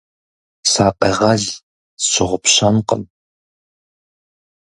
[0.71, 1.43] Сакъегъэл,
[2.01, 3.03] сщыгъупщэнкъым.